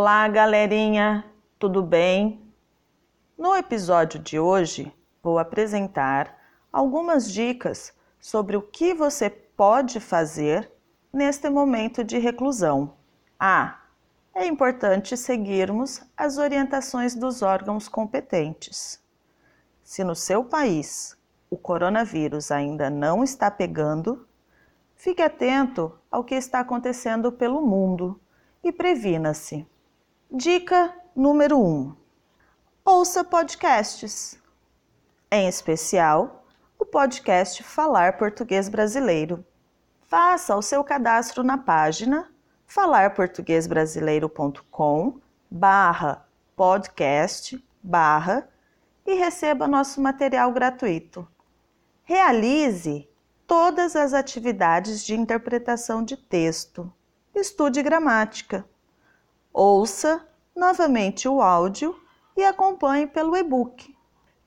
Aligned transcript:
Olá, 0.00 0.28
galerinha, 0.28 1.24
tudo 1.58 1.82
bem? 1.82 2.40
No 3.36 3.56
episódio 3.56 4.20
de 4.20 4.38
hoje, 4.38 4.94
vou 5.20 5.40
apresentar 5.40 6.38
algumas 6.72 7.28
dicas 7.28 7.92
sobre 8.20 8.56
o 8.56 8.62
que 8.62 8.94
você 8.94 9.28
pode 9.28 9.98
fazer 9.98 10.70
neste 11.12 11.50
momento 11.50 12.04
de 12.04 12.16
reclusão. 12.16 12.94
Ah, 13.40 13.80
é 14.32 14.46
importante 14.46 15.16
seguirmos 15.16 16.00
as 16.16 16.38
orientações 16.38 17.16
dos 17.16 17.42
órgãos 17.42 17.88
competentes. 17.88 19.02
Se 19.82 20.04
no 20.04 20.14
seu 20.14 20.44
país 20.44 21.18
o 21.50 21.56
coronavírus 21.56 22.52
ainda 22.52 22.88
não 22.88 23.24
está 23.24 23.50
pegando, 23.50 24.28
fique 24.94 25.20
atento 25.20 25.92
ao 26.08 26.22
que 26.22 26.36
está 26.36 26.60
acontecendo 26.60 27.32
pelo 27.32 27.60
mundo 27.60 28.20
e 28.62 28.70
previna-se. 28.70 29.66
Dica 30.30 30.94
número 31.16 31.58
1: 31.58 31.62
um, 31.62 31.96
Ouça 32.84 33.24
podcasts, 33.24 34.38
em 35.32 35.48
especial 35.48 36.44
o 36.78 36.84
podcast 36.84 37.62
Falar 37.62 38.18
Português 38.18 38.68
Brasileiro. 38.68 39.42
Faça 40.06 40.54
o 40.54 40.60
seu 40.60 40.84
cadastro 40.84 41.42
na 41.42 41.56
página 41.56 42.30
falarportuguesbrasileiro.com 42.66 45.18
barra 45.50 46.28
podcast 46.54 47.66
barra 47.82 48.46
e 49.06 49.14
receba 49.14 49.66
nosso 49.66 49.98
material 49.98 50.52
gratuito. 50.52 51.26
Realize 52.04 53.08
todas 53.46 53.96
as 53.96 54.12
atividades 54.12 55.06
de 55.06 55.14
interpretação 55.14 56.04
de 56.04 56.18
texto. 56.18 56.92
Estude 57.34 57.82
gramática 57.82 58.68
Ouça 59.52 60.26
novamente 60.54 61.28
o 61.28 61.40
áudio 61.40 61.98
e 62.36 62.44
acompanhe 62.44 63.06
pelo 63.06 63.36
e-book. 63.36 63.96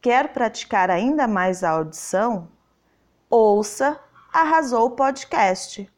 Quer 0.00 0.32
praticar 0.32 0.90
ainda 0.90 1.26
mais 1.26 1.62
a 1.62 1.70
audição? 1.70 2.48
Ouça 3.28 4.00
Arrasou 4.32 4.90
Podcast. 4.90 5.90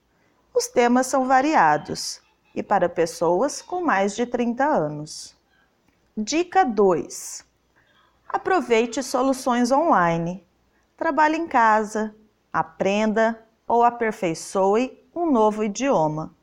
Os 0.54 0.68
temas 0.68 1.06
são 1.06 1.26
variados 1.26 2.20
e 2.54 2.62
para 2.62 2.88
pessoas 2.88 3.60
com 3.60 3.82
mais 3.82 4.14
de 4.14 4.26
30 4.26 4.64
anos. 4.64 5.36
Dica 6.16 6.64
2. 6.64 7.44
Aproveite 8.28 9.02
soluções 9.02 9.70
online. 9.70 10.46
Trabalhe 10.96 11.36
em 11.36 11.46
casa, 11.46 12.14
aprenda 12.52 13.44
ou 13.66 13.84
aperfeiçoe 13.84 15.08
um 15.14 15.30
novo 15.30 15.62
idioma. 15.64 16.34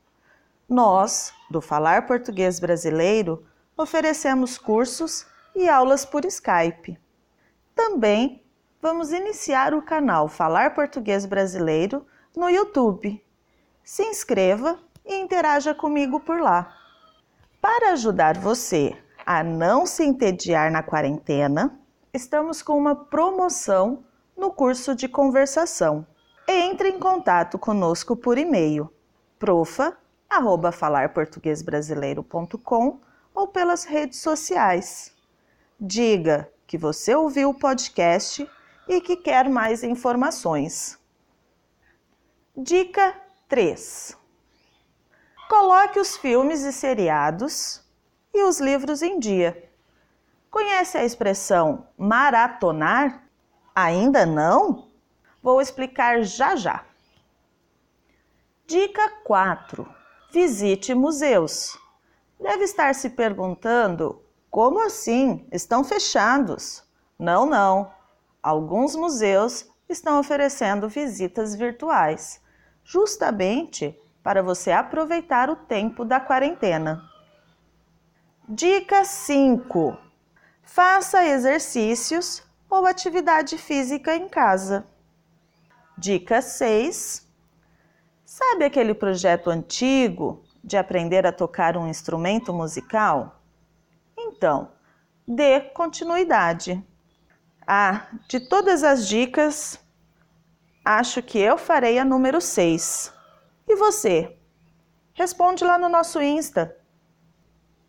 Nós, 0.67 1.31
do 1.47 1.61
Falar 1.61 2.07
Português 2.07 2.59
Brasileiro, 2.59 3.45
oferecemos 3.77 4.57
cursos 4.57 5.27
e 5.55 5.69
aulas 5.69 6.03
por 6.05 6.25
Skype. 6.25 6.99
Também 7.75 8.43
vamos 8.81 9.11
iniciar 9.11 9.75
o 9.75 9.81
canal 9.83 10.27
Falar 10.27 10.73
Português 10.73 11.27
Brasileiro 11.27 12.03
no 12.35 12.49
YouTube. 12.49 13.23
Se 13.83 14.01
inscreva 14.05 14.79
e 15.05 15.15
interaja 15.15 15.75
comigo 15.75 16.19
por 16.19 16.41
lá. 16.41 16.75
Para 17.61 17.91
ajudar 17.91 18.35
você 18.35 18.97
a 19.23 19.43
não 19.43 19.85
se 19.85 20.03
entediar 20.03 20.71
na 20.71 20.81
quarentena, 20.81 21.79
estamos 22.11 22.63
com 22.63 22.75
uma 22.75 22.95
promoção 22.95 24.03
no 24.35 24.49
curso 24.49 24.95
de 24.95 25.07
conversação. 25.07 26.07
Entre 26.47 26.89
em 26.89 26.99
contato 26.99 27.59
conosco 27.59 28.15
por 28.15 28.39
e-mail 28.39 28.91
profa 29.37 29.95
arroba 30.29 30.71
falarportuguesbrasileiro.com 30.71 32.99
ou 33.33 33.47
pelas 33.47 33.83
redes 33.83 34.19
sociais. 34.19 35.11
Diga 35.79 36.47
que 36.65 36.77
você 36.77 37.15
ouviu 37.15 37.49
o 37.49 37.53
podcast 37.53 38.49
e 38.87 39.01
que 39.01 39.17
quer 39.17 39.49
mais 39.49 39.83
informações. 39.83 40.97
Dica 42.55 43.15
3. 43.47 44.17
Coloque 45.49 45.99
os 45.99 46.17
filmes 46.17 46.61
e 46.61 46.71
seriados 46.71 47.83
e 48.33 48.43
os 48.43 48.59
livros 48.59 49.01
em 49.01 49.19
dia. 49.19 49.69
Conhece 50.49 50.97
a 50.97 51.03
expressão 51.03 51.87
maratonar? 51.97 53.23
Ainda 53.75 54.25
não? 54.25 54.89
Vou 55.43 55.61
explicar 55.61 56.23
já 56.23 56.55
já. 56.55 56.85
Dica 58.65 59.09
4 59.23 60.04
visite 60.35 60.93
museus. 60.93 61.79
Deve 62.37 62.65
estar 62.65 62.93
se 62.93 63.09
perguntando: 63.11 64.21
como 64.51 64.85
assim? 64.85 65.47
Estão 65.49 65.81
fechados? 65.81 66.83
Não, 67.17 67.45
não. 67.45 67.89
Alguns 68.43 68.97
museus 68.97 69.65
estão 69.87 70.19
oferecendo 70.19 70.89
visitas 70.89 71.55
virtuais, 71.55 72.41
justamente 72.83 73.97
para 74.21 74.43
você 74.43 74.71
aproveitar 74.71 75.49
o 75.49 75.55
tempo 75.55 76.03
da 76.03 76.19
quarentena. 76.19 77.01
Dica 78.49 79.05
5: 79.05 79.97
Faça 80.63 81.25
exercícios 81.25 82.43
ou 82.69 82.85
atividade 82.85 83.57
física 83.57 84.13
em 84.13 84.27
casa. 84.27 84.85
Dica 85.97 86.41
6: 86.41 87.24
Sabe 88.37 88.65
aquele 88.65 88.93
projeto 88.93 89.49
antigo 89.49 90.43
de 90.61 90.75
aprender 90.75 91.25
a 91.25 91.31
tocar 91.31 91.77
um 91.77 91.87
instrumento 91.87 92.53
musical? 92.53 93.41
Então, 94.17 94.73
dê 95.25 95.61
continuidade. 95.61 96.85
Ah, 97.65 98.07
de 98.27 98.41
todas 98.41 98.83
as 98.83 99.07
dicas, 99.07 99.79
acho 100.83 101.23
que 101.23 101.39
eu 101.39 101.57
farei 101.57 101.97
a 101.97 102.03
número 102.03 102.41
6. 102.41 103.13
E 103.69 103.75
você? 103.77 104.37
Responde 105.13 105.63
lá 105.63 105.77
no 105.77 105.87
nosso 105.87 106.21
Insta. 106.21 106.75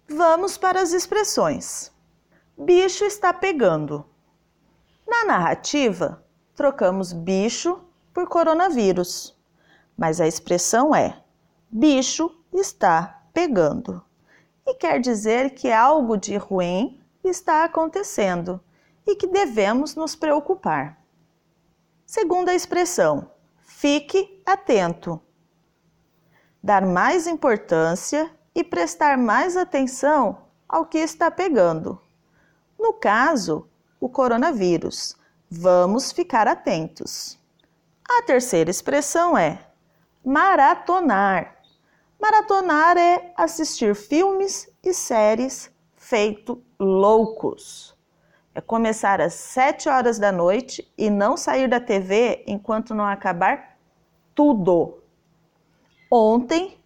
Vamos 0.09 0.57
para 0.57 0.81
as 0.81 0.93
expressões. 0.93 1.91
Bicho 2.57 3.05
está 3.05 3.33
pegando. 3.33 4.09
Na 5.05 5.25
narrativa, 5.25 6.25
trocamos 6.55 7.13
bicho 7.13 7.83
por 8.15 8.29
coronavírus 8.29 9.36
mas 9.97 10.21
a 10.21 10.27
expressão 10.27 10.95
é 10.95 11.23
bicho 11.71 12.31
está 12.53 13.23
pegando 13.33 14.03
e 14.67 14.75
quer 14.75 15.01
dizer 15.01 15.51
que 15.51 15.71
algo 15.71 16.17
de 16.17 16.37
ruim 16.37 17.01
está 17.23 17.65
acontecendo 17.65 18.61
e 19.07 19.15
que 19.15 19.27
devemos 19.27 19.95
nos 19.95 20.17
preocupar. 20.17 20.99
Segunda 22.05 22.55
expressão, 22.55 23.31
fique 23.61 24.43
atento. 24.45 25.21
Dar 26.63 26.85
mais 26.85 27.27
importância 27.27 28.31
e 28.55 28.65
prestar 28.65 29.17
mais 29.17 29.57
atenção 29.57 30.47
ao 30.69 30.87
que 30.87 30.99
está 30.99 31.31
pegando. 31.31 32.01
No 32.79 32.93
caso, 32.93 33.69
o 34.01 34.09
coronavírus. 34.09 35.17
Vamos 35.49 36.11
ficar 36.11 36.49
atentos. 36.49 37.39
A 38.09 38.23
terceira 38.23 38.71
expressão 38.71 39.39
é 39.39 39.66
maratonar. 40.27 41.55
Maratonar 42.21 42.97
é 42.99 43.33
assistir 43.37 43.95
filmes 43.95 44.69
e 44.83 44.93
séries 44.93 45.73
feito 45.95 46.61
loucos. 46.81 47.97
É 48.53 48.61
começar 48.61 49.21
às 49.21 49.35
7 49.35 49.89
horas 49.89 50.19
da 50.19 50.33
noite 50.33 50.93
e 50.99 51.09
não 51.11 51.37
sair 51.37 51.69
da 51.69 51.79
TV 51.79 52.43
enquanto 52.45 52.93
não 52.93 53.05
acabar 53.05 53.79
tudo. 54.35 55.01
Ontem 56.11 56.77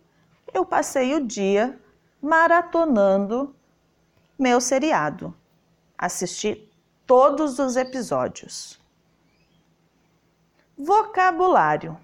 eu 0.52 0.66
passei 0.66 1.14
o 1.14 1.26
dia 1.26 1.80
maratonando 2.20 3.56
meu 4.38 4.60
seriado. 4.60 5.34
Assisti 5.96 6.70
todos 7.06 7.58
os 7.58 7.76
episódios. 7.76 8.78
Vocabulário. 10.76 11.96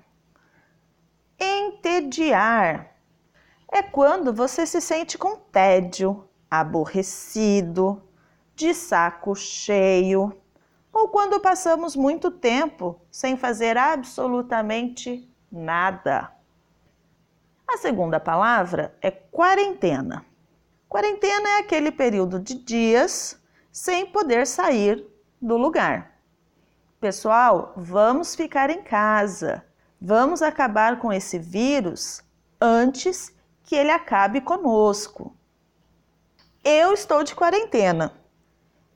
Entediar 1.96 2.92
é 3.72 3.82
quando 3.82 4.30
você 4.30 4.66
se 4.66 4.82
sente 4.82 5.16
com 5.16 5.34
tédio, 5.34 6.28
aborrecido, 6.50 8.02
de 8.54 8.74
saco 8.74 9.34
cheio, 9.34 10.30
ou 10.92 11.08
quando 11.08 11.40
passamos 11.40 11.96
muito 11.96 12.30
tempo 12.30 13.00
sem 13.10 13.34
fazer 13.34 13.78
absolutamente 13.78 15.26
nada. 15.50 16.30
A 17.66 17.78
segunda 17.78 18.20
palavra 18.20 18.94
é 19.00 19.10
quarentena. 19.10 20.22
Quarentena 20.90 21.48
é 21.48 21.58
aquele 21.60 21.90
período 21.90 22.38
de 22.38 22.56
dias 22.56 23.40
sem 23.72 24.04
poder 24.04 24.46
sair 24.46 25.02
do 25.40 25.56
lugar. 25.56 26.20
Pessoal, 27.00 27.72
vamos 27.74 28.34
ficar 28.34 28.68
em 28.68 28.82
casa. 28.82 29.64
Vamos 30.00 30.42
acabar 30.42 30.98
com 30.98 31.12
esse 31.12 31.38
vírus 31.38 32.22
antes 32.60 33.34
que 33.62 33.74
ele 33.74 33.90
acabe 33.90 34.40
conosco. 34.40 35.34
eu 36.62 36.92
estou 36.92 37.22
de 37.22 37.34
quarentena. 37.34 38.12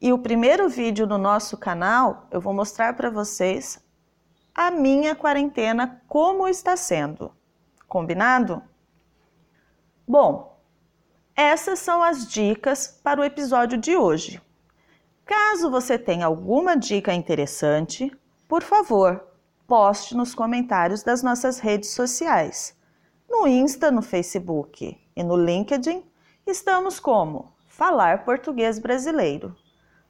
E 0.00 0.12
o 0.12 0.18
primeiro 0.18 0.68
vídeo 0.68 1.06
no 1.06 1.18
nosso 1.18 1.56
canal 1.56 2.26
eu 2.30 2.40
vou 2.40 2.52
mostrar 2.52 2.94
para 2.96 3.10
vocês 3.10 3.78
a 4.54 4.70
minha 4.70 5.14
quarentena 5.14 6.02
como 6.08 6.48
está 6.48 6.76
sendo. 6.76 7.32
Combinado? 7.86 8.62
Bom, 10.06 10.58
essas 11.36 11.78
são 11.78 12.02
as 12.02 12.26
dicas 12.26 12.88
para 13.02 13.20
o 13.20 13.24
episódio 13.24 13.78
de 13.78 13.96
hoje. 13.96 14.40
Caso 15.24 15.70
você 15.70 15.98
tenha 15.98 16.26
alguma 16.26 16.76
dica 16.76 17.14
interessante, 17.14 18.10
por 18.48 18.62
favor, 18.62 19.29
poste 19.70 20.16
nos 20.16 20.34
comentários 20.34 21.04
das 21.04 21.22
nossas 21.22 21.60
redes 21.60 21.90
sociais. 21.90 22.76
No 23.28 23.46
Insta, 23.46 23.88
no 23.88 24.02
Facebook 24.02 25.00
e 25.14 25.22
no 25.22 25.36
LinkedIn, 25.36 26.02
estamos 26.44 26.98
como 26.98 27.54
Falar 27.68 28.24
Português 28.24 28.80
Brasileiro. 28.80 29.54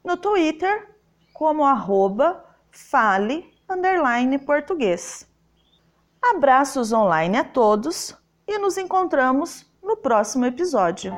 No 0.02 0.16
Twitter, 0.16 0.96
como 1.34 1.66
arroba 1.66 2.42
fale 2.70 3.52
português. 4.46 5.28
Abraços 6.22 6.90
online 6.90 7.36
a 7.36 7.44
todos 7.44 8.16
e 8.48 8.56
nos 8.56 8.78
encontramos 8.78 9.70
no 9.82 9.94
próximo 9.94 10.46
episódio. 10.46 11.12